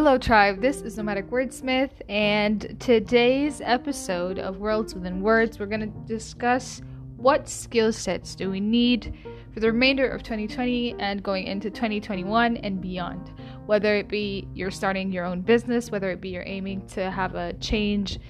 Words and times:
Hello, 0.00 0.16
tribe. 0.16 0.60
This 0.60 0.80
is 0.82 0.96
Nomadic 0.96 1.28
Wordsmith, 1.28 1.90
and 2.08 2.78
today's 2.78 3.60
episode 3.60 4.38
of 4.38 4.58
Worlds 4.58 4.94
Within 4.94 5.22
Words, 5.22 5.58
we're 5.58 5.66
going 5.66 5.80
to 5.80 6.06
discuss 6.06 6.82
what 7.16 7.48
skill 7.48 7.92
sets 7.92 8.36
do 8.36 8.48
we 8.48 8.60
need 8.60 9.18
for 9.52 9.58
the 9.58 9.66
remainder 9.66 10.08
of 10.08 10.22
2020 10.22 10.94
and 11.00 11.20
going 11.20 11.48
into 11.48 11.68
2021 11.68 12.58
and 12.58 12.80
beyond. 12.80 13.32
Whether 13.66 13.96
it 13.96 14.06
be 14.06 14.46
you're 14.54 14.70
starting 14.70 15.10
your 15.10 15.24
own 15.24 15.40
business, 15.40 15.90
whether 15.90 16.12
it 16.12 16.20
be 16.20 16.28
you're 16.28 16.46
aiming 16.46 16.86
to 16.90 17.10
have 17.10 17.34
a 17.34 17.54
change 17.54 18.20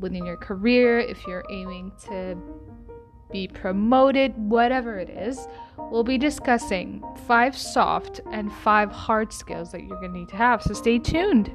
within 0.00 0.26
your 0.26 0.38
career, 0.38 0.98
if 0.98 1.24
you're 1.28 1.44
aiming 1.52 1.92
to 2.06 2.36
be 3.32 3.48
promoted, 3.48 4.36
whatever 4.36 4.98
it 4.98 5.08
is, 5.08 5.48
we'll 5.90 6.04
be 6.04 6.18
discussing 6.18 7.02
five 7.26 7.56
soft 7.56 8.20
and 8.30 8.52
five 8.52 8.92
hard 8.92 9.32
skills 9.32 9.72
that 9.72 9.82
you're 9.82 9.98
going 9.98 10.12
to 10.12 10.18
need 10.18 10.28
to 10.28 10.36
have. 10.36 10.62
So 10.62 10.74
stay 10.74 10.98
tuned. 10.98 11.50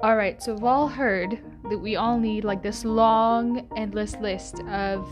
All 0.00 0.16
right, 0.16 0.42
so 0.42 0.52
we've 0.52 0.64
all 0.64 0.86
heard 0.86 1.38
that 1.70 1.78
we 1.78 1.96
all 1.96 2.18
need 2.18 2.44
like 2.44 2.62
this 2.62 2.84
long, 2.84 3.66
endless 3.74 4.14
list 4.16 4.60
of 4.68 5.08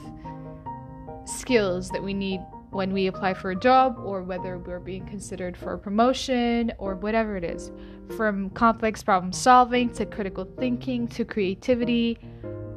skills 1.25 1.89
that 1.91 2.03
we 2.03 2.13
need 2.13 2.41
when 2.73 2.93
we 2.93 3.07
apply 3.07 3.35
for 3.35 3.51
a 3.51 3.57
job 3.57 3.99
or 4.03 4.23
whether 4.23 4.59
we're 4.59 4.81
being 4.81 5.07
considered 5.07 5.57
for 5.57 5.75
a 5.75 5.79
promotion 5.79 6.73
or 6.79 6.95
whatever 6.97 7.37
it 7.37 7.45
is. 7.45 7.71
From 8.17 8.51
complex 8.51 9.03
problem 9.03 9.33
solving 9.33 9.91
to 9.95 10.07
critical 10.07 10.47
thinking 10.59 11.07
to 11.09 11.25
creativity 11.25 12.19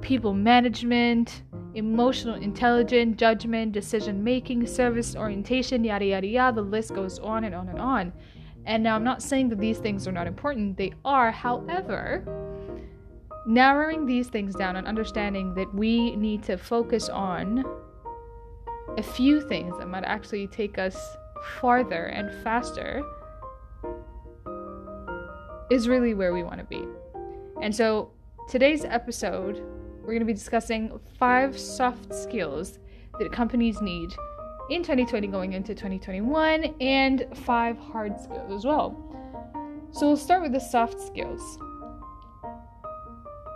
people 0.05 0.35
management, 0.35 1.41
emotional 1.73 2.35
intelligence, 2.35 3.17
judgment, 3.17 3.71
decision 3.71 4.23
making, 4.23 4.67
service 4.67 5.15
orientation, 5.15 5.83
yada 5.83 6.05
yada 6.05 6.27
yada. 6.27 6.55
The 6.55 6.61
list 6.61 6.93
goes 6.93 7.17
on 7.17 7.43
and 7.43 7.55
on 7.55 7.69
and 7.69 7.79
on. 7.79 8.13
And 8.65 8.83
now 8.83 8.95
I'm 8.95 9.03
not 9.03 9.23
saying 9.23 9.49
that 9.49 9.59
these 9.59 9.79
things 9.79 10.07
are 10.07 10.11
not 10.11 10.27
important, 10.27 10.77
they 10.77 10.93
are. 11.03 11.31
However, 11.31 12.23
narrowing 13.47 14.05
these 14.05 14.27
things 14.27 14.53
down 14.53 14.75
and 14.75 14.85
understanding 14.85 15.55
that 15.55 15.73
we 15.73 16.15
need 16.15 16.43
to 16.43 16.55
focus 16.55 17.09
on 17.09 17.65
a 18.99 19.03
few 19.03 19.41
things 19.41 19.75
that 19.79 19.87
might 19.87 20.03
actually 20.03 20.45
take 20.47 20.77
us 20.77 21.17
farther 21.59 22.05
and 22.05 22.31
faster 22.43 23.01
is 25.71 25.87
really 25.87 26.13
where 26.13 26.31
we 26.31 26.43
want 26.43 26.59
to 26.59 26.65
be. 26.65 26.83
And 27.63 27.75
so 27.75 28.11
today's 28.47 28.85
episode 28.85 29.63
we're 30.05 30.13
going 30.13 30.19
to 30.19 30.25
be 30.25 30.33
discussing 30.33 30.99
five 31.17 31.57
soft 31.57 32.13
skills 32.13 32.77
that 33.19 33.31
companies 33.31 33.81
need 33.81 34.11
in 34.69 34.83
2020 34.83 35.27
going 35.27 35.53
into 35.53 35.73
2021 35.73 36.75
and 36.79 37.25
five 37.33 37.75
hard 37.79 38.19
skills 38.19 38.51
as 38.51 38.65
well. 38.65 38.95
So 39.91 40.07
we'll 40.07 40.17
start 40.17 40.43
with 40.43 40.51
the 40.51 40.59
soft 40.59 41.01
skills. 41.01 41.57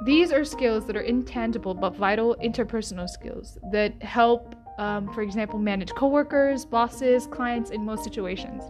These 0.05 0.31
are 0.31 0.43
skills 0.43 0.87
that 0.87 0.95
are 0.95 1.01
intangible 1.01 1.75
but 1.75 1.95
vital 1.95 2.35
interpersonal 2.43 3.07
skills 3.07 3.59
that 3.71 4.01
help, 4.01 4.55
um, 4.79 5.13
for 5.13 5.21
example, 5.21 5.59
manage 5.59 5.93
coworkers, 5.93 6.65
bosses, 6.65 7.27
clients 7.27 7.69
in 7.69 7.85
most 7.85 8.03
situations. 8.03 8.63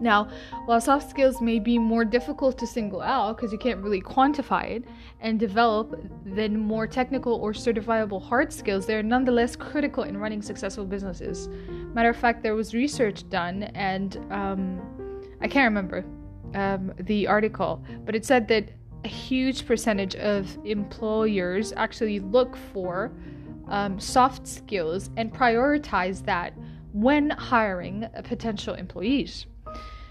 Now, 0.00 0.28
while 0.66 0.80
soft 0.80 1.10
skills 1.10 1.40
may 1.40 1.58
be 1.58 1.78
more 1.78 2.04
difficult 2.04 2.58
to 2.58 2.66
single 2.66 3.00
out 3.00 3.36
because 3.36 3.52
you 3.52 3.58
can't 3.58 3.82
really 3.82 4.00
quantify 4.00 4.70
it 4.70 4.84
and 5.20 5.38
develop 5.38 6.00
than 6.24 6.58
more 6.58 6.86
technical 6.86 7.34
or 7.34 7.52
certifiable 7.52 8.22
hard 8.22 8.52
skills, 8.52 8.86
they 8.86 8.94
are 8.94 9.02
nonetheless 9.02 9.56
critical 9.56 10.04
in 10.04 10.16
running 10.16 10.42
successful 10.42 10.84
businesses. 10.84 11.48
Matter 11.94 12.10
of 12.10 12.16
fact, 12.16 12.42
there 12.42 12.54
was 12.54 12.74
research 12.74 13.28
done, 13.28 13.64
and 13.74 14.16
um, 14.30 14.80
I 15.40 15.48
can't 15.48 15.64
remember 15.64 16.04
um, 16.54 16.92
the 17.00 17.26
article, 17.26 17.84
but 18.04 18.14
it 18.14 18.24
said 18.24 18.48
that 18.48 18.70
a 19.04 19.08
huge 19.08 19.66
percentage 19.66 20.16
of 20.16 20.58
employers 20.64 21.72
actually 21.76 22.20
look 22.20 22.56
for 22.72 23.12
um, 23.68 24.00
soft 24.00 24.46
skills 24.46 25.10
and 25.16 25.32
prioritize 25.32 26.24
that 26.24 26.54
when 26.92 27.30
hiring 27.30 28.06
potential 28.24 28.74
employees. 28.74 29.46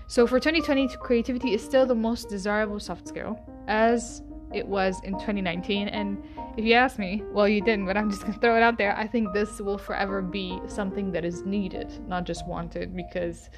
So 0.09 0.25
for 0.25 0.39
2020, 0.39 0.87
creativity 1.01 1.53
is 1.53 1.61
still 1.61 1.85
the 1.85 1.95
most 1.95 2.29
desirable 2.29 2.79
soft 2.79 3.09
skill, 3.09 3.37
as 3.67 4.21
it 4.53 4.65
was 4.65 5.01
in 5.03 5.13
2019. 5.13 5.89
And 5.89 6.23
if 6.55 6.63
you 6.63 6.75
ask 6.75 6.97
me, 6.97 7.23
well, 7.33 7.47
you 7.47 7.59
didn't, 7.59 7.85
but 7.85 7.97
I'm 7.97 8.09
just 8.09 8.21
gonna 8.21 8.37
throw 8.39 8.55
it 8.55 8.63
out 8.63 8.77
there. 8.77 8.95
I 8.97 9.05
think 9.05 9.33
this 9.33 9.59
will 9.59 9.77
forever 9.77 10.21
be 10.21 10.61
something 10.67 11.11
that 11.11 11.25
is 11.25 11.43
needed, 11.45 11.91
not 12.07 12.25
just 12.25 12.47
wanted, 12.47 12.95
because 12.95 13.49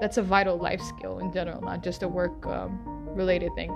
that's 0.00 0.18
a 0.18 0.22
vital 0.22 0.56
life 0.56 0.80
skill 0.80 1.18
in 1.18 1.32
general, 1.32 1.60
not 1.60 1.82
just 1.82 2.04
a 2.04 2.08
work 2.08 2.46
um, 2.46 2.78
related 3.08 3.52
thing. 3.56 3.74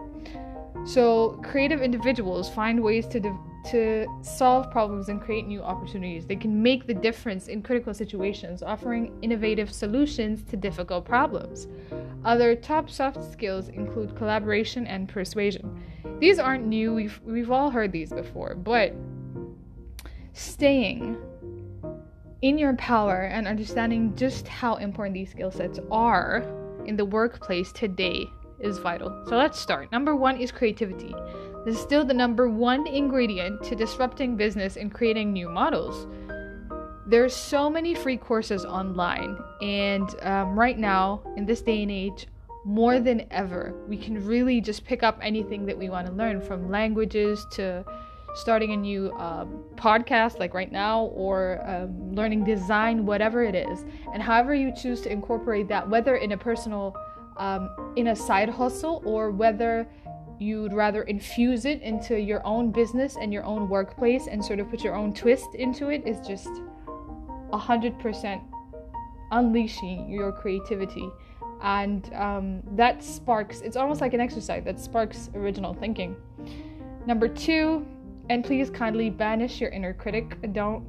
So, 0.84 1.40
creative 1.42 1.82
individuals 1.82 2.48
find 2.48 2.80
ways 2.80 3.08
to 3.08 3.18
de- 3.18 3.36
to 3.70 4.06
solve 4.22 4.70
problems 4.70 5.08
and 5.08 5.20
create 5.20 5.46
new 5.46 5.62
opportunities. 5.62 6.26
They 6.26 6.36
can 6.36 6.62
make 6.62 6.86
the 6.86 6.94
difference 6.94 7.48
in 7.48 7.62
critical 7.62 7.94
situations, 7.94 8.62
offering 8.62 9.12
innovative 9.22 9.72
solutions 9.72 10.42
to 10.44 10.56
difficult 10.56 11.04
problems. 11.04 11.66
Other 12.24 12.54
top 12.54 12.90
soft 12.90 13.22
skills 13.32 13.68
include 13.68 14.16
collaboration 14.16 14.86
and 14.86 15.08
persuasion. 15.08 15.82
These 16.18 16.38
aren't 16.38 16.66
new. 16.66 16.94
We've 16.94 17.20
we've 17.24 17.50
all 17.50 17.70
heard 17.70 17.92
these 17.92 18.12
before, 18.12 18.54
but 18.54 18.94
staying 20.32 21.16
in 22.42 22.58
your 22.58 22.74
power 22.76 23.22
and 23.22 23.46
understanding 23.46 24.14
just 24.16 24.46
how 24.46 24.76
important 24.76 25.14
these 25.14 25.30
skill 25.30 25.50
sets 25.50 25.78
are 25.90 26.44
in 26.84 26.96
the 26.96 27.04
workplace 27.04 27.72
today 27.72 28.26
is 28.60 28.78
vital. 28.78 29.24
So 29.28 29.36
let's 29.36 29.58
start. 29.58 29.90
Number 29.92 30.16
one 30.16 30.38
is 30.38 30.50
creativity. 30.50 31.14
Is 31.66 31.78
still 31.80 32.04
the 32.04 32.14
number 32.14 32.48
one 32.48 32.86
ingredient 32.86 33.60
to 33.64 33.74
disrupting 33.74 34.36
business 34.36 34.76
and 34.76 34.92
creating 34.92 35.32
new 35.32 35.48
models. 35.48 36.06
There's 37.08 37.34
so 37.34 37.68
many 37.68 37.92
free 37.92 38.16
courses 38.16 38.64
online, 38.64 39.36
and 39.60 40.08
um, 40.22 40.56
right 40.58 40.78
now, 40.78 41.22
in 41.36 41.44
this 41.44 41.62
day 41.62 41.82
and 41.82 41.90
age, 41.90 42.28
more 42.64 43.00
than 43.00 43.26
ever, 43.32 43.74
we 43.88 43.96
can 43.96 44.24
really 44.24 44.60
just 44.60 44.84
pick 44.84 45.02
up 45.02 45.18
anything 45.20 45.66
that 45.66 45.76
we 45.76 45.88
want 45.88 46.06
to 46.06 46.12
learn 46.12 46.40
from 46.40 46.70
languages 46.70 47.44
to 47.52 47.84
starting 48.36 48.72
a 48.72 48.76
new 48.76 49.12
um, 49.14 49.64
podcast 49.74 50.38
like 50.38 50.52
right 50.52 50.70
now 50.70 51.04
or 51.06 51.60
um, 51.66 52.14
learning 52.14 52.44
design 52.44 53.06
whatever 53.06 53.42
it 53.42 53.54
is 53.54 53.84
and 54.12 54.22
however 54.22 54.54
you 54.54 54.70
choose 54.74 55.00
to 55.00 55.10
incorporate 55.10 55.66
that 55.68 55.88
whether 55.88 56.16
in 56.16 56.32
a 56.32 56.36
personal 56.36 56.94
um, 57.38 57.70
in 57.96 58.08
a 58.08 58.16
side 58.16 58.48
hustle 58.48 59.02
or 59.06 59.30
whether 59.30 59.88
you'd 60.38 60.72
rather 60.72 61.02
infuse 61.02 61.64
it 61.64 61.80
into 61.82 62.18
your 62.18 62.46
own 62.46 62.70
business 62.70 63.16
and 63.20 63.32
your 63.32 63.44
own 63.44 63.68
workplace 63.68 64.26
and 64.26 64.44
sort 64.44 64.58
of 64.58 64.68
put 64.70 64.82
your 64.82 64.94
own 64.94 65.12
twist 65.14 65.54
into 65.54 65.88
it 65.88 66.06
is 66.06 66.26
just 66.26 66.50
100% 67.50 68.42
unleashing 69.32 70.10
your 70.10 70.32
creativity. 70.32 71.08
And 71.62 72.12
um, 72.14 72.62
that 72.72 73.02
sparks 73.02 73.60
it's 73.60 73.76
almost 73.76 74.00
like 74.00 74.12
an 74.12 74.20
exercise 74.20 74.64
that 74.64 74.78
sparks 74.78 75.30
original 75.34 75.72
thinking. 75.72 76.16
Number 77.06 77.28
two 77.28 77.86
and 78.28 78.44
please 78.44 78.68
kindly 78.70 79.08
banish 79.08 79.60
your 79.60 79.70
inner 79.70 79.94
critic. 79.94 80.52
Don't 80.52 80.84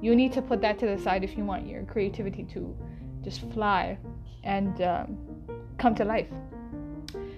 you 0.00 0.16
need 0.16 0.32
to 0.32 0.42
put 0.42 0.60
that 0.62 0.78
to 0.80 0.86
the 0.86 0.98
side 0.98 1.22
if 1.22 1.36
you 1.36 1.44
want 1.44 1.66
your 1.66 1.84
creativity 1.84 2.44
to 2.44 2.76
just 3.22 3.40
fly 3.52 3.98
and 4.42 4.80
um, 4.82 5.16
come 5.78 5.94
to 5.94 6.04
life. 6.04 6.26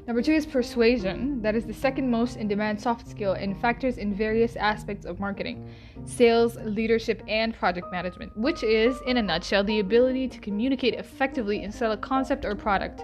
Number 0.06 0.20
two 0.20 0.32
is 0.34 0.44
persuasion. 0.44 1.40
That 1.40 1.54
is 1.54 1.64
the 1.64 1.72
second 1.72 2.10
most 2.10 2.36
in 2.36 2.46
demand 2.46 2.78
soft 2.78 3.08
skill 3.08 3.32
and 3.32 3.58
factors 3.58 3.96
in 3.96 4.14
various 4.14 4.54
aspects 4.54 5.06
of 5.06 5.18
marketing, 5.18 5.66
sales, 6.04 6.56
leadership, 6.56 7.22
and 7.26 7.54
project 7.54 7.90
management, 7.90 8.36
which 8.36 8.62
is, 8.62 8.98
in 9.06 9.16
a 9.16 9.22
nutshell, 9.22 9.64
the 9.64 9.80
ability 9.80 10.28
to 10.28 10.38
communicate 10.40 10.92
effectively 10.94 11.64
and 11.64 11.72
sell 11.72 11.92
a 11.92 11.96
concept 11.96 12.44
or 12.44 12.54
product. 12.54 13.02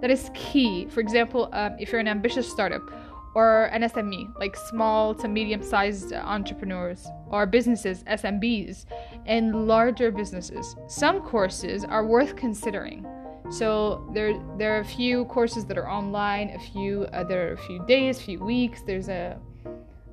That 0.00 0.12
is 0.12 0.30
key. 0.34 0.86
For 0.86 1.00
example, 1.00 1.48
um, 1.52 1.74
if 1.80 1.90
you're 1.90 2.00
an 2.00 2.06
ambitious 2.06 2.48
startup 2.48 2.92
or 3.34 3.64
an 3.64 3.82
SME, 3.82 4.38
like 4.38 4.54
small 4.54 5.16
to 5.16 5.26
medium 5.26 5.64
sized 5.64 6.12
entrepreneurs, 6.12 7.08
or 7.28 7.44
businesses, 7.46 8.04
SMBs, 8.04 8.86
and 9.26 9.66
larger 9.66 10.12
businesses, 10.12 10.76
some 10.86 11.20
courses 11.22 11.84
are 11.84 12.06
worth 12.06 12.36
considering. 12.36 13.04
So 13.50 14.08
there 14.12 14.40
there 14.58 14.76
are 14.76 14.80
a 14.80 14.84
few 14.84 15.24
courses 15.26 15.64
that 15.66 15.78
are 15.78 15.88
online, 15.88 16.50
a 16.50 16.58
few 16.58 17.04
uh, 17.12 17.24
there 17.24 17.48
are 17.48 17.52
a 17.52 17.58
few 17.58 17.84
days, 17.86 18.18
a 18.18 18.22
few 18.22 18.44
weeks. 18.44 18.82
There's 18.82 19.08
a 19.08 19.38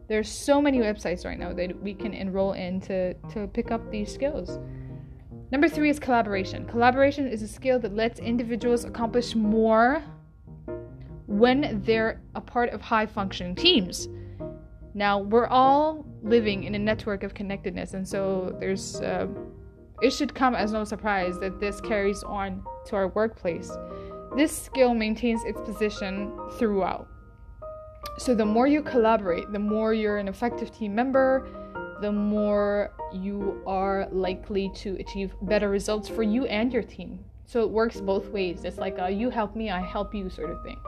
there's 0.07 0.29
so 0.29 0.61
many 0.61 0.79
websites 0.79 1.25
right 1.25 1.39
now 1.39 1.53
that 1.53 1.81
we 1.81 1.93
can 1.93 2.13
enroll 2.13 2.53
in 2.53 2.79
to 2.81 3.13
to 3.33 3.47
pick 3.47 3.71
up 3.71 3.89
these 3.89 4.13
skills. 4.13 4.59
Number 5.51 5.69
three 5.69 5.89
is 5.89 5.99
collaboration. 5.99 6.65
Collaboration 6.65 7.27
is 7.27 7.41
a 7.41 7.47
skill 7.47 7.79
that 7.79 7.95
lets 7.95 8.19
individuals 8.19 8.85
accomplish 8.85 9.35
more 9.35 10.03
when 11.27 11.81
they're 11.85 12.21
a 12.35 12.41
part 12.41 12.69
of 12.69 12.81
high 12.81 13.05
functioning 13.05 13.55
teams. 13.55 14.07
Now, 14.95 15.19
we're 15.19 15.47
all 15.47 16.05
living 16.21 16.65
in 16.65 16.75
a 16.75 16.79
network 16.79 17.23
of 17.23 17.33
connectedness, 17.33 17.95
and 17.95 18.07
so 18.07 18.55
there's 18.59 19.01
uh, 19.01 19.27
it 20.01 20.11
should 20.11 20.33
come 20.35 20.53
as 20.53 20.71
no 20.71 20.83
surprise 20.83 21.39
that 21.39 21.59
this 21.59 21.81
carries 21.81 22.23
on 22.23 22.63
to 22.87 22.95
our 22.95 23.07
workplace. 23.09 23.71
this 24.35 24.51
skill 24.51 24.95
maintains 24.95 25.43
its 25.45 25.61
position 25.61 26.31
throughout. 26.57 27.07
So, 28.17 28.33
the 28.33 28.45
more 28.45 28.67
you 28.67 28.81
collaborate, 28.81 29.51
the 29.51 29.59
more 29.59 29.93
you're 29.93 30.17
an 30.17 30.27
effective 30.27 30.71
team 30.71 30.95
member, 30.95 31.47
the 32.01 32.11
more 32.11 32.91
you 33.11 33.61
are 33.67 34.07
likely 34.11 34.71
to 34.75 34.97
achieve 34.99 35.35
better 35.43 35.69
results 35.69 36.09
for 36.09 36.23
you 36.23 36.45
and 36.45 36.73
your 36.73 36.83
team. 36.83 37.23
So, 37.45 37.61
it 37.61 37.69
works 37.69 38.01
both 38.01 38.27
ways. 38.29 38.65
It's 38.65 38.77
like 38.77 38.97
a 38.97 39.09
you 39.09 39.29
help 39.29 39.55
me, 39.55 39.69
I 39.69 39.81
help 39.81 40.13
you 40.15 40.29
sort 40.29 40.49
of 40.49 40.63
thing. 40.63 40.79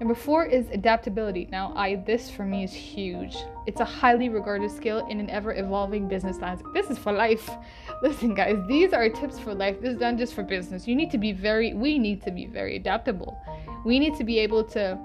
Number 0.00 0.14
four 0.14 0.46
is 0.46 0.66
adaptability. 0.70 1.46
Now, 1.52 1.74
I 1.76 1.96
this 1.96 2.30
for 2.30 2.46
me 2.46 2.64
is 2.64 2.72
huge. 2.72 3.36
It's 3.66 3.80
a 3.80 3.84
highly 3.84 4.30
regarded 4.30 4.70
skill 4.70 5.06
in 5.08 5.20
an 5.20 5.28
ever-evolving 5.28 6.08
business 6.08 6.38
landscape. 6.38 6.72
This 6.72 6.88
is 6.88 6.96
for 6.96 7.12
life. 7.12 7.50
Listen, 8.02 8.34
guys, 8.34 8.56
these 8.66 8.94
are 8.94 9.06
tips 9.10 9.38
for 9.38 9.54
life. 9.54 9.78
This 9.82 9.94
is 9.96 10.00
not 10.00 10.16
just 10.16 10.32
for 10.32 10.42
business. 10.42 10.88
You 10.88 10.96
need 10.96 11.10
to 11.10 11.18
be 11.18 11.32
very. 11.32 11.74
We 11.74 11.98
need 11.98 12.22
to 12.22 12.30
be 12.30 12.46
very 12.46 12.76
adaptable. 12.76 13.38
We 13.84 13.98
need 13.98 14.16
to 14.16 14.24
be 14.24 14.38
able 14.38 14.64
to, 14.64 14.98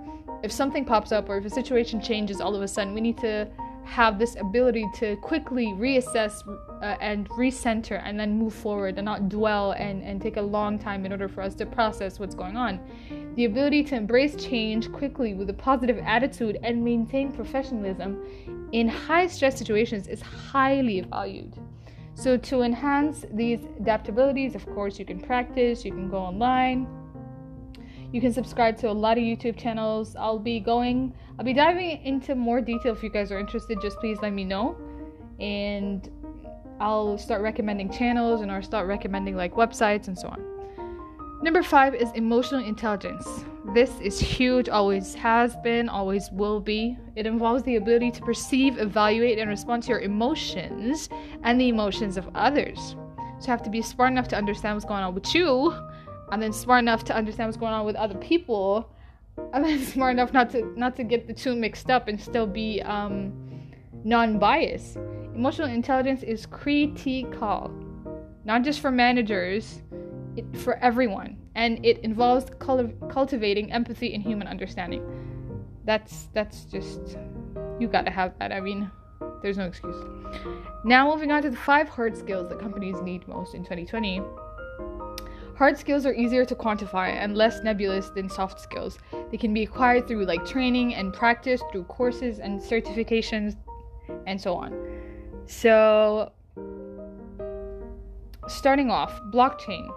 if 0.44 0.52
something 0.52 0.86
pops 0.86 1.12
up 1.12 1.28
or 1.28 1.38
if 1.38 1.46
a 1.46 1.50
situation 1.50 2.02
changes 2.02 2.40
all 2.40 2.56
of 2.56 2.62
a 2.62 2.68
sudden, 2.68 2.94
we 2.94 3.02
need 3.02 3.18
to 3.18 3.50
have 3.86 4.18
this 4.18 4.36
ability 4.36 4.86
to 4.96 5.16
quickly 5.18 5.68
reassess 5.78 6.42
uh, 6.82 6.98
and 7.02 7.30
recenter 7.30 8.02
and 8.04 8.20
then 8.20 8.38
move 8.38 8.54
forward 8.54 8.98
and 8.98 9.06
not 9.06 9.30
dwell 9.30 9.72
and, 9.74 10.04
and 10.04 10.22
take 10.22 10.38
a 10.38 10.42
long 10.42 10.78
time 10.80 11.06
in 11.06 11.12
order 11.12 11.28
for 11.28 11.42
us 11.42 11.56
to 11.56 11.66
process 11.66 12.20
what's 12.20 12.36
going 12.36 12.58
on. 12.58 12.80
The 13.36 13.46
ability 13.46 13.84
to 13.86 13.96
embrace 13.96 14.36
change 14.36 14.92
quickly 14.92 15.34
with 15.34 15.50
a 15.50 15.54
positive 15.54 16.00
attitude 16.00 16.58
and 16.64 16.84
maintain 16.84 17.32
professionalism 17.32 18.22
in 18.72 18.88
high 18.88 19.28
stress 19.28 19.58
situations 19.58 20.08
is 20.08 20.22
highly 20.22 21.02
valued. 21.02 21.54
So, 22.18 22.38
to 22.38 22.62
enhance 22.62 23.26
these 23.34 23.60
adaptabilities, 23.82 24.56
of 24.56 24.66
course, 24.68 24.98
you 24.98 25.06
can 25.06 25.20
practice, 25.20 25.84
you 25.84 25.92
can 25.92 26.10
go 26.10 26.18
online, 26.18 26.88
you 28.12 28.22
can 28.22 28.32
subscribe 28.32 28.78
to 28.78 28.90
a 28.90 28.92
lot 28.92 29.18
of 29.18 29.24
YouTube 29.24 29.58
channels. 29.58 30.16
I'll 30.16 30.40
be 30.40 30.60
going, 30.60 31.14
I'll 31.38 31.46
be 31.46 31.54
diving 31.54 32.02
into 32.04 32.36
more 32.36 32.62
detail 32.62 32.94
if 32.94 33.04
you 33.04 33.10
guys 33.10 33.32
are 33.32 33.40
interested. 33.40 33.82
Just 33.82 34.00
please 34.00 34.18
let 34.22 34.34
me 34.34 34.44
know. 34.44 34.78
And 35.40 36.10
I'll 36.80 37.18
start 37.18 37.42
recommending 37.42 37.92
channels 37.92 38.42
and 38.42 38.52
I'll 38.52 38.64
start 38.64 38.88
recommending 38.88 39.36
like 39.36 39.54
websites 39.54 40.08
and 40.08 40.18
so 40.18 40.28
on. 40.28 40.56
Number 41.42 41.62
five 41.62 41.94
is 41.94 42.12
emotional 42.14 42.64
intelligence. 42.64 43.28
This 43.74 43.92
is 44.00 44.20
huge, 44.20 44.70
always 44.70 45.14
has 45.16 45.56
been, 45.58 45.90
always 45.90 46.30
will 46.32 46.60
be. 46.60 46.98
It 47.16 47.26
involves 47.26 47.64
the 47.64 47.76
ability 47.76 48.12
to 48.12 48.22
perceive, 48.22 48.78
evaluate, 48.80 49.38
and 49.38 49.50
respond 49.50 49.84
to 49.84 49.90
your 49.90 50.00
emotions 50.00 51.10
and 51.44 51.60
the 51.60 51.70
emotions 51.70 52.18
of 52.18 52.30
others. 52.36 52.96
So 53.40 53.48
you 53.48 53.52
have 53.52 53.64
to 53.64 53.70
be 53.70 53.82
smart 53.82 54.12
enough 54.12 54.28
to 54.30 54.38
understand 54.38 54.76
what's 54.76 54.86
going 54.86 55.04
on 55.04 55.14
with 55.14 55.36
you, 55.36 55.76
and 56.32 56.42
then 56.42 56.52
smart 56.54 56.84
enough 56.84 57.04
to 57.06 57.16
understand 57.16 57.48
what's 57.48 57.58
going 57.58 57.74
on 57.74 57.86
with 57.86 57.96
other 57.96 58.16
people, 58.16 58.92
and 59.54 59.64
then 59.64 59.80
smart 59.86 60.14
enough 60.14 60.34
not 60.34 60.50
to 60.52 60.64
not 60.78 60.96
to 60.96 61.04
get 61.04 61.28
the 61.28 61.34
two 61.34 61.56
mixed 61.56 61.90
up 61.90 62.08
and 62.08 62.20
still 62.20 62.48
be 62.48 62.82
um, 62.82 63.72
non-biased. 64.04 64.98
Emotional 65.36 65.68
intelligence 65.68 66.24
is 66.24 66.46
critical, 66.46 67.72
not 68.46 68.64
just 68.64 68.80
for 68.80 68.92
managers 68.92 69.82
it, 70.36 70.46
for 70.58 70.76
everyone, 70.78 71.38
and 71.56 71.86
it 71.86 72.00
involves 72.00 72.46
cultivating 72.60 73.72
empathy 73.72 74.14
and 74.14 74.24
human 74.24 74.48
understanding. 74.48 75.04
That's 75.86 76.30
that's 76.34 76.66
just 76.66 77.18
you 77.80 77.88
gotta 77.88 78.12
have 78.12 78.38
that. 78.40 78.52
I 78.52 78.60
mean, 78.60 78.90
there's 79.42 79.58
no 79.58 79.66
excuse. 79.66 79.96
Now 80.84 81.14
moving 81.14 81.32
on 81.32 81.42
to 81.44 81.50
the 81.50 81.58
five 81.58 81.90
hard 81.90 82.18
skills 82.18 82.50
that 82.50 82.60
companies 82.60 83.02
need 83.02 83.28
most 83.28 83.54
in 83.54 83.62
2020. 83.64 84.22
Hard 85.58 85.78
skills 85.78 86.06
are 86.06 86.14
easier 86.14 86.44
to 86.44 86.54
quantify 86.54 87.12
and 87.12 87.38
less 87.38 87.64
nebulous 87.64 88.10
than 88.10 88.30
soft 88.30 88.60
skills. 88.60 89.00
They 89.32 89.38
can 89.38 89.54
be 89.54 89.64
acquired 89.64 90.06
through 90.06 90.26
like 90.26 90.46
training 90.46 90.96
and 90.96 91.14
practice, 91.14 91.62
through 91.72 91.86
courses 91.86 92.40
and 92.40 92.60
certifications, 92.60 93.56
and 94.28 94.40
so 94.40 94.54
on. 94.56 94.74
So, 95.46 96.34
starting 98.50 98.92
off, 98.92 99.18
blockchain. 99.34 99.88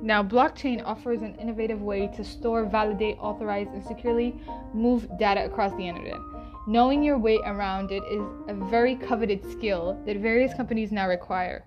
Now, 0.00 0.22
blockchain 0.22 0.80
offers 0.84 1.22
an 1.22 1.34
innovative 1.40 1.82
way 1.82 2.06
to 2.16 2.22
store, 2.22 2.64
validate, 2.64 3.16
authorize, 3.18 3.66
and 3.74 3.82
securely 3.82 4.40
move 4.72 5.08
data 5.18 5.44
across 5.44 5.72
the 5.72 5.88
internet. 5.88 6.20
Knowing 6.68 7.02
your 7.02 7.18
way 7.18 7.38
around 7.44 7.90
it 7.90 8.04
is 8.04 8.22
a 8.46 8.54
very 8.70 8.94
coveted 8.94 9.44
skill 9.50 10.00
that 10.06 10.18
various 10.18 10.54
companies 10.54 10.92
now 10.92 11.08
require. 11.08 11.64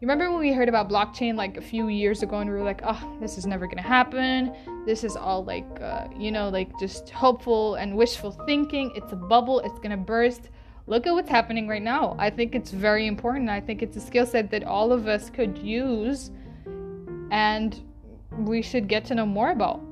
You 0.00 0.06
remember 0.06 0.30
when 0.30 0.38
we 0.38 0.52
heard 0.52 0.68
about 0.68 0.88
blockchain 0.88 1.34
like 1.34 1.56
a 1.56 1.60
few 1.60 1.88
years 1.88 2.22
ago 2.22 2.38
and 2.38 2.48
we 2.48 2.54
were 2.54 2.62
like, 2.62 2.82
oh, 2.84 3.16
this 3.20 3.36
is 3.36 3.46
never 3.46 3.66
gonna 3.66 3.82
happen. 3.82 4.54
This 4.86 5.02
is 5.02 5.16
all 5.16 5.42
like, 5.42 5.66
uh, 5.80 6.06
you 6.16 6.30
know, 6.30 6.50
like 6.50 6.70
just 6.78 7.10
hopeful 7.10 7.74
and 7.74 7.96
wishful 7.96 8.30
thinking. 8.46 8.92
It's 8.94 9.12
a 9.12 9.16
bubble, 9.16 9.58
it's 9.58 9.80
gonna 9.80 9.96
burst. 9.96 10.50
Look 10.86 11.08
at 11.08 11.12
what's 11.12 11.28
happening 11.28 11.66
right 11.66 11.82
now. 11.82 12.14
I 12.16 12.30
think 12.30 12.54
it's 12.54 12.70
very 12.70 13.08
important. 13.08 13.50
I 13.50 13.60
think 13.60 13.82
it's 13.82 13.96
a 13.96 14.00
skill 14.00 14.24
set 14.24 14.52
that 14.52 14.62
all 14.62 14.92
of 14.92 15.08
us 15.08 15.30
could 15.30 15.58
use 15.58 16.30
and 17.32 17.82
we 18.38 18.62
should 18.62 18.86
get 18.86 19.04
to 19.06 19.16
know 19.16 19.26
more 19.26 19.50
about. 19.50 19.82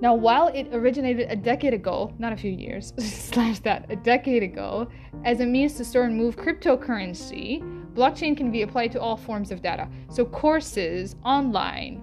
Now, 0.00 0.14
while 0.14 0.48
it 0.48 0.68
originated 0.72 1.30
a 1.30 1.36
decade 1.36 1.74
ago, 1.74 2.14
not 2.18 2.32
a 2.32 2.36
few 2.36 2.50
years, 2.50 2.94
slash 2.98 3.58
that, 3.60 3.84
a 3.90 3.96
decade 3.96 4.42
ago, 4.42 4.88
as 5.24 5.40
a 5.40 5.46
means 5.46 5.74
to 5.74 5.84
store 5.84 6.04
and 6.04 6.16
move 6.16 6.36
cryptocurrency, 6.36 7.62
blockchain 7.96 8.36
can 8.36 8.52
be 8.52 8.62
applied 8.62 8.92
to 8.92 9.00
all 9.00 9.16
forms 9.16 9.50
of 9.50 9.62
data. 9.62 9.88
So, 10.10 10.24
courses 10.24 11.16
online 11.24 12.02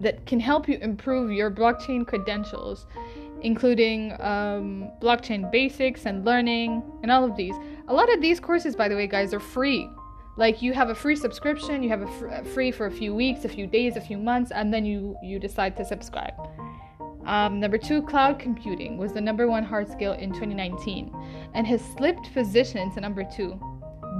that 0.00 0.24
can 0.26 0.40
help 0.40 0.68
you 0.68 0.78
improve 0.78 1.30
your 1.30 1.50
blockchain 1.50 2.06
credentials, 2.06 2.86
including 3.42 4.12
um, 4.20 4.90
blockchain 5.00 5.50
basics 5.50 6.06
and 6.06 6.24
learning, 6.24 6.82
and 7.02 7.10
all 7.10 7.24
of 7.24 7.36
these. 7.36 7.54
A 7.88 7.94
lot 7.94 8.12
of 8.12 8.20
these 8.20 8.40
courses, 8.40 8.74
by 8.76 8.88
the 8.88 8.96
way, 8.96 9.06
guys, 9.06 9.34
are 9.34 9.40
free. 9.40 9.88
Like 10.36 10.62
you 10.62 10.72
have 10.72 10.88
a 10.88 10.94
free 10.94 11.16
subscription, 11.16 11.82
you 11.82 11.90
have 11.90 12.02
a 12.02 12.06
fr- 12.06 12.44
free 12.54 12.70
for 12.70 12.86
a 12.86 12.90
few 12.90 13.14
weeks, 13.14 13.44
a 13.44 13.48
few 13.48 13.66
days, 13.66 13.96
a 13.96 14.00
few 14.00 14.16
months, 14.16 14.50
and 14.50 14.72
then 14.72 14.84
you 14.86 15.16
you 15.22 15.38
decide 15.38 15.76
to 15.76 15.84
subscribe. 15.84 16.34
Um, 17.26 17.60
number 17.60 17.78
two, 17.78 18.02
cloud 18.02 18.38
computing 18.38 18.96
was 18.96 19.12
the 19.12 19.20
number 19.20 19.46
one 19.46 19.62
hard 19.62 19.88
skill 19.90 20.12
in 20.12 20.30
2019, 20.30 21.14
and 21.54 21.66
has 21.66 21.80
slipped 21.96 22.32
position 22.32 22.90
to 22.94 23.00
number 23.00 23.24
two. 23.24 23.60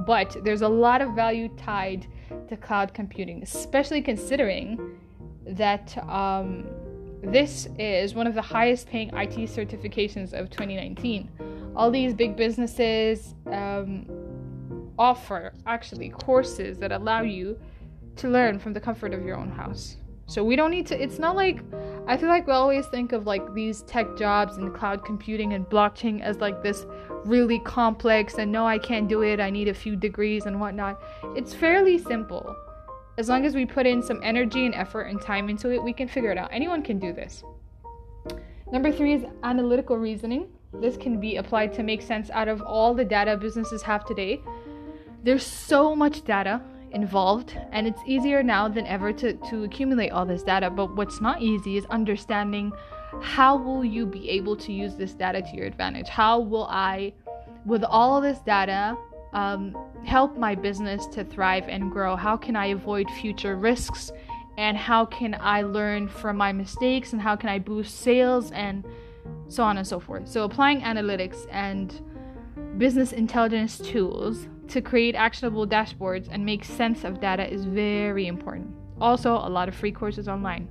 But 0.07 0.37
there's 0.45 0.63
a 0.63 0.69
lot 0.69 1.01
of 1.01 1.15
value 1.15 1.49
tied 1.57 2.07
to 2.49 2.57
cloud 2.57 2.95
computing, 2.95 3.43
especially 3.43 4.03
considering 4.03 4.99
that 5.47 5.97
um, 6.09 6.67
this 7.23 7.69
is 7.79 8.15
one 8.15 8.27
of 8.27 8.35
the 8.35 8.43
highest 8.43 8.89
paying 8.89 9.09
IT 9.09 9.37
certifications 9.49 10.33
of 10.33 10.51
2019. 10.51 11.73
All 11.77 11.91
these 11.91 12.15
big 12.15 12.37
businesses. 12.37 13.35
Um, 13.47 14.07
offer 14.99 15.53
actually 15.67 16.11
courses 16.11 16.79
that 16.79 16.93
allow 16.93 17.23
you 17.23 17.59
to 18.17 18.29
learn 18.29 18.59
from 18.59 18.73
the 18.73 18.81
comfort 18.81 19.15
of 19.15 19.25
your 19.25 19.37
own 19.37 19.51
house. 19.51 19.97
So 20.27 20.43
we 20.43 20.57
don't 20.57 20.71
need 20.71 20.87
to, 20.87 21.03
it's 21.03 21.19
not 21.19 21.37
like, 21.37 21.61
I 22.07 22.17
feel 22.17 22.29
like 22.29 22.47
we 22.47 22.53
always 22.53 22.87
think 22.87 23.13
of 23.13 23.27
like 23.27 23.53
these 23.55 23.83
tech 23.83 24.17
jobs 24.17 24.57
and 24.57 24.75
cloud 24.75 25.05
computing 25.05 25.53
and 25.53 25.67
blockchain 25.67 26.21
as 26.21 26.39
like 26.39 26.63
this 26.63 26.87
really 27.25 27.59
complex 27.61 28.35
and 28.35 28.51
no, 28.51 28.67
I 28.67 28.79
can't 28.79 29.09
do 29.09 29.23
it, 29.23 29.41
I 29.41 29.51
need 29.51 29.69
a 29.69 29.75
few 29.75 29.97
degrees 29.97 30.47
and 30.47 30.61
whatnot. 30.61 31.03
It's 31.37 31.53
fairly 31.53 31.99
simple. 31.99 32.57
As 33.19 33.29
long 33.29 33.45
as 33.45 33.55
we 33.55 33.67
put 33.67 33.87
in 33.87 34.03
some 34.03 34.21
energy 34.23 34.65
and 34.65 34.75
effort 34.75 35.03
and 35.03 35.21
time 35.21 35.51
into 35.51 35.71
it, 35.71 35.83
we 35.83 35.93
can 35.93 36.09
figure 36.09 36.33
it 36.33 36.39
out. 36.39 36.49
Anyone 36.51 36.83
can 36.83 36.99
do 36.99 37.13
this. 37.13 37.45
Number 38.73 38.91
three 38.91 39.13
is 39.13 39.25
analytical 39.43 39.99
reasoning. 39.99 40.49
This 40.73 40.97
can 40.97 41.21
be 41.21 41.37
applied 41.37 41.75
to 41.75 41.83
make 41.83 42.01
sense 42.01 42.31
out 42.31 42.49
of 42.49 42.63
all 42.63 42.95
the 42.95 43.05
data 43.05 43.37
businesses 43.37 43.83
have 43.83 44.07
today 44.07 44.41
there's 45.23 45.47
so 45.47 45.95
much 45.95 46.25
data 46.25 46.61
involved 46.93 47.59
and 47.73 47.87
it's 47.87 48.01
easier 48.07 48.43
now 48.43 48.69
than 48.69 48.87
ever 48.87 49.13
to, 49.13 49.35
to 49.51 49.65
accumulate 49.65 50.11
all 50.11 50.25
this 50.25 50.43
data. 50.43 50.71
But 50.71 50.97
what's 50.97 51.21
not 51.21 51.43
easy 51.43 51.77
is 51.77 51.85
understanding 51.87 52.73
how 53.21 53.57
will 53.57 53.85
you 53.85 54.07
be 54.07 54.29
able 54.31 54.57
to 54.57 54.73
use 54.73 54.95
this 54.97 55.13
data 55.13 55.43
to 55.43 55.57
your 55.57 55.67
advantage? 55.67 56.09
How 56.09 56.41
will 56.41 56.67
i 56.71 57.13
with 57.65 57.85
all 57.85 58.21
this 58.21 58.39
data 58.41 58.97
um, 59.33 59.77
help 60.05 60.37
my 60.37 60.55
business 60.55 61.07
to 61.09 61.25
thrive 61.25 61.69
and 61.69 61.91
grow? 61.91 62.17
How 62.17 62.37
can 62.37 62.57
i 62.57 62.67
avoid 62.67 63.09
future 63.21 63.57
risks? 63.57 64.13
And 64.59 64.77
how 64.77 65.07
can 65.07 65.37
i 65.41 65.63
learn 65.63 66.09
from 66.09 66.37
my 66.37 66.53
mistakes? 66.53 67.13
And 67.13 67.23
how 67.23 67.37
can 67.37 67.49
i 67.49 67.59
boost 67.59 68.01
sales? 68.01 68.53
And 68.53 68.85
so 69.49 69.63
on 69.63 69.77
and 69.77 69.87
so 69.87 70.01
forth. 70.01 70.29
So 70.29 70.45
applying 70.45 70.81
analytics 70.81 71.47
and 71.51 72.01
business 72.79 73.13
intelligence 73.13 73.79
tools 73.79 74.49
to 74.69 74.81
create 74.81 75.15
actionable 75.15 75.67
dashboards 75.67 76.29
and 76.31 76.45
make 76.45 76.65
sense 76.65 77.05
of 77.05 77.21
data 77.21 77.51
is 77.51 77.65
very 77.65 78.27
important. 78.27 78.75
Also, 79.01 79.33
a 79.33 79.49
lot 79.49 79.69
of 79.69 79.75
free 79.75 79.93
courses 79.93 80.29
online. 80.29 80.69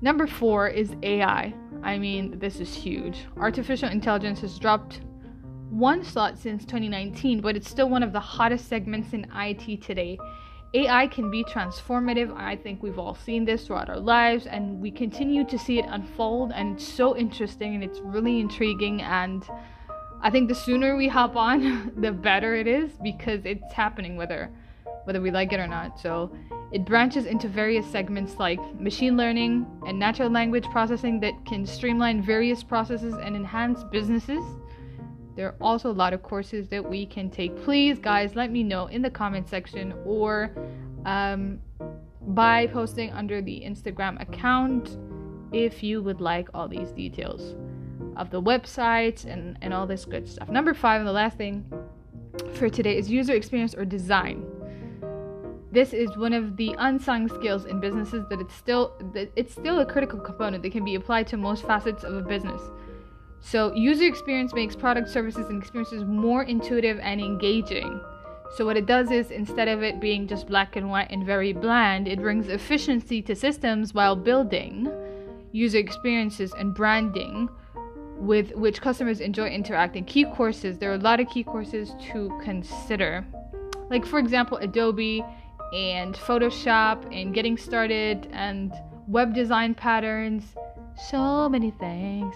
Number 0.00 0.26
four 0.26 0.68
is 0.68 0.94
AI. 1.02 1.54
I 1.82 1.98
mean, 1.98 2.38
this 2.38 2.60
is 2.60 2.74
huge. 2.74 3.26
Artificial 3.36 3.88
intelligence 3.88 4.40
has 4.40 4.58
dropped 4.58 5.00
one 5.70 6.04
slot 6.04 6.38
since 6.38 6.64
2019, 6.64 7.40
but 7.40 7.56
it's 7.56 7.70
still 7.70 7.88
one 7.88 8.02
of 8.02 8.12
the 8.12 8.20
hottest 8.20 8.68
segments 8.68 9.12
in 9.12 9.26
IT 9.34 9.82
today. 9.82 10.18
AI 10.74 11.06
can 11.08 11.30
be 11.30 11.44
transformative. 11.44 12.34
I 12.36 12.56
think 12.56 12.82
we've 12.82 12.98
all 12.98 13.14
seen 13.14 13.44
this 13.44 13.66
throughout 13.66 13.90
our 13.90 14.00
lives, 14.00 14.46
and 14.46 14.80
we 14.80 14.90
continue 14.90 15.44
to 15.46 15.58
see 15.58 15.78
it 15.78 15.86
unfold. 15.88 16.52
And 16.54 16.76
it's 16.76 16.86
so 16.86 17.16
interesting 17.16 17.74
and 17.74 17.84
it's 17.84 18.00
really 18.00 18.40
intriguing. 18.40 19.02
And 19.02 19.46
I 20.24 20.30
think 20.30 20.48
the 20.48 20.54
sooner 20.54 20.96
we 20.96 21.08
hop 21.08 21.34
on, 21.34 21.92
the 22.00 22.12
better 22.12 22.54
it 22.54 22.68
is 22.68 22.92
because 23.02 23.44
it's 23.44 23.72
happening 23.72 24.16
whether 24.16 24.50
whether 25.04 25.20
we 25.20 25.32
like 25.32 25.52
it 25.52 25.58
or 25.58 25.66
not. 25.66 25.98
So 25.98 26.32
it 26.70 26.84
branches 26.84 27.26
into 27.26 27.48
various 27.48 27.84
segments 27.84 28.36
like 28.38 28.60
machine 28.78 29.16
learning 29.16 29.66
and 29.84 29.98
natural 29.98 30.30
language 30.30 30.64
processing 30.70 31.18
that 31.20 31.34
can 31.44 31.66
streamline 31.66 32.22
various 32.22 32.62
processes 32.62 33.14
and 33.14 33.34
enhance 33.34 33.82
businesses. 33.82 34.44
There 35.34 35.48
are 35.48 35.56
also 35.60 35.90
a 35.90 35.92
lot 35.92 36.12
of 36.12 36.22
courses 36.22 36.68
that 36.68 36.88
we 36.88 37.04
can 37.04 37.30
take. 37.30 37.56
Please, 37.64 37.98
guys, 37.98 38.36
let 38.36 38.52
me 38.52 38.62
know 38.62 38.86
in 38.86 39.02
the 39.02 39.10
comment 39.10 39.48
section 39.48 39.92
or 40.04 40.54
um, 41.04 41.58
by 42.28 42.68
posting 42.68 43.10
under 43.12 43.42
the 43.42 43.60
Instagram 43.66 44.20
account 44.20 44.98
if 45.52 45.82
you 45.82 46.00
would 46.00 46.20
like 46.20 46.48
all 46.54 46.68
these 46.68 46.92
details 46.92 47.56
of 48.16 48.30
the 48.30 48.40
websites 48.40 49.24
and, 49.24 49.56
and 49.62 49.72
all 49.72 49.86
this 49.86 50.04
good 50.04 50.28
stuff. 50.28 50.48
Number 50.48 50.74
five, 50.74 51.00
and 51.00 51.08
the 51.08 51.12
last 51.12 51.36
thing 51.36 51.64
for 52.54 52.68
today 52.68 52.96
is 52.96 53.10
user 53.10 53.34
experience 53.34 53.74
or 53.74 53.84
design. 53.84 54.44
This 55.70 55.92
is 55.94 56.16
one 56.18 56.34
of 56.34 56.56
the 56.56 56.74
unsung 56.78 57.28
skills 57.28 57.64
in 57.64 57.80
businesses 57.80 58.26
that 58.28 58.40
it's 58.40 58.54
still 58.54 58.92
that 59.14 59.32
it's 59.36 59.52
still 59.52 59.80
a 59.80 59.86
critical 59.86 60.20
component 60.20 60.62
that 60.62 60.72
can 60.72 60.84
be 60.84 60.96
applied 60.96 61.26
to 61.28 61.38
most 61.38 61.64
facets 61.64 62.04
of 62.04 62.14
a 62.14 62.20
business. 62.20 62.60
So, 63.40 63.74
user 63.74 64.04
experience 64.04 64.52
makes 64.54 64.76
product, 64.76 65.08
services, 65.08 65.46
and 65.48 65.60
experiences 65.60 66.04
more 66.04 66.44
intuitive 66.44 67.00
and 67.00 67.20
engaging. 67.20 68.00
So, 68.54 68.66
what 68.66 68.76
it 68.76 68.86
does 68.86 69.10
is 69.10 69.30
instead 69.30 69.66
of 69.66 69.82
it 69.82 69.98
being 69.98 70.28
just 70.28 70.46
black 70.46 70.76
and 70.76 70.90
white 70.90 71.10
and 71.10 71.24
very 71.24 71.52
bland, 71.52 72.06
it 72.06 72.20
brings 72.20 72.48
efficiency 72.48 73.22
to 73.22 73.34
systems 73.34 73.94
while 73.94 74.14
building 74.14 74.90
user 75.52 75.78
experiences 75.78 76.52
and 76.52 76.74
branding 76.74 77.48
with 78.22 78.54
which 78.54 78.80
customers 78.80 79.20
enjoy 79.20 79.48
interacting. 79.48 80.04
Key 80.04 80.24
courses 80.24 80.78
there 80.78 80.92
are 80.92 80.94
a 80.94 80.98
lot 80.98 81.18
of 81.18 81.28
key 81.28 81.42
courses 81.42 81.92
to 82.12 82.32
consider. 82.40 83.26
Like, 83.90 84.06
for 84.06 84.20
example, 84.20 84.58
Adobe 84.58 85.24
and 85.74 86.14
Photoshop 86.14 87.04
and 87.12 87.34
getting 87.34 87.56
started 87.58 88.28
and 88.32 88.72
web 89.08 89.34
design 89.34 89.74
patterns. 89.74 90.44
So 91.10 91.48
many 91.48 91.72
things. 91.72 92.34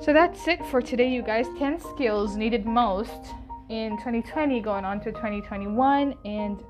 So 0.00 0.12
that's 0.12 0.46
it 0.46 0.64
for 0.66 0.80
today, 0.80 1.10
you 1.10 1.22
guys. 1.22 1.46
10 1.58 1.80
skills 1.80 2.36
needed 2.36 2.64
most 2.64 3.34
in 3.70 3.96
2020 3.98 4.60
going 4.60 4.84
on 4.84 5.00
to 5.00 5.10
2021. 5.10 6.14
And 6.24 6.62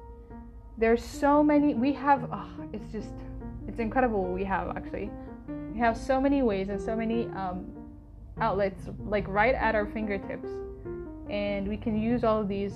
there's 0.79 1.05
so 1.05 1.43
many. 1.43 1.75
We 1.75 1.93
have, 1.93 2.31
oh, 2.33 2.49
it's 2.73 2.91
just, 2.91 3.12
it's 3.69 3.79
incredible 3.79 4.25
we 4.25 4.45
have 4.45 4.75
actually. 4.75 5.11
We 5.72 5.78
have 5.78 5.96
so 5.96 6.20
many 6.20 6.42
ways 6.42 6.68
and 6.68 6.80
so 6.80 6.96
many 6.96 7.26
um, 7.28 7.66
outlets 8.40 8.88
like 9.06 9.26
right 9.28 9.54
at 9.54 9.74
our 9.74 9.86
fingertips. 9.86 10.48
And 11.28 11.66
we 11.68 11.76
can 11.76 12.00
use 12.00 12.24
all 12.24 12.40
of 12.40 12.48
these 12.48 12.74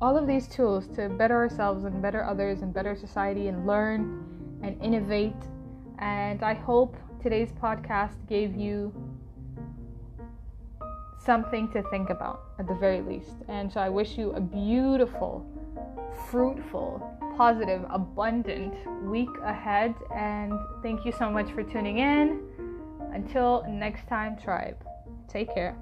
all 0.00 0.18
of 0.18 0.26
these 0.26 0.48
tools 0.48 0.86
to 0.88 1.08
better 1.08 1.34
ourselves 1.34 1.84
and 1.84 2.02
better 2.02 2.22
others 2.24 2.62
and 2.62 2.74
better 2.74 2.94
society 2.94 3.48
and 3.48 3.66
learn 3.66 4.58
and 4.62 4.80
innovate. 4.82 5.36
And 5.98 6.42
I 6.42 6.54
hope 6.54 6.96
today's 7.22 7.52
podcast 7.52 8.14
gave 8.28 8.54
you 8.54 8.92
something 11.24 11.70
to 11.72 11.82
think 11.90 12.10
about 12.10 12.42
at 12.58 12.68
the 12.68 12.74
very 12.74 13.00
least. 13.00 13.36
And 13.48 13.72
so 13.72 13.80
I 13.80 13.88
wish 13.88 14.18
you 14.18 14.32
a 14.32 14.40
beautiful, 14.40 15.46
fruitful, 16.28 17.13
positive, 17.36 17.84
abundant 17.90 18.74
week 19.04 19.30
ahead. 19.42 19.94
And 20.14 20.52
thank 20.82 21.04
you 21.04 21.12
so 21.12 21.30
much 21.30 21.50
for 21.52 21.62
tuning 21.62 21.98
in. 21.98 22.42
Until 23.12 23.64
next 23.68 24.08
time, 24.08 24.36
tribe. 24.36 24.76
Take 25.28 25.54
care. 25.54 25.76